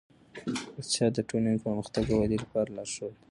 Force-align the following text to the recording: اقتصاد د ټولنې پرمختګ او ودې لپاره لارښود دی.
اقتصاد 0.57 1.11
د 1.15 1.19
ټولنې 1.29 1.57
پرمختګ 1.65 2.03
او 2.11 2.17
ودې 2.21 2.37
لپاره 2.43 2.69
لارښود 2.75 3.11
دی. 3.15 3.19